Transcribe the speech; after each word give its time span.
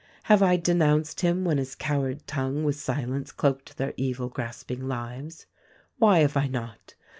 "Have 0.23 0.41
I 0.41 0.55
denounced 0.57 1.19
him 1.21 1.45
when 1.45 1.59
his 1.59 1.75
coward 1.75 2.25
tongue 2.25 2.63
with 2.63 2.75
silence 2.75 3.31
cloaked 3.31 3.77
their 3.77 3.93
evil, 3.97 4.29
grasping 4.29 4.87
lives? 4.87 5.45
"Why 5.99 6.21
have 6.21 6.35
I 6.35 6.47
not? 6.47 6.95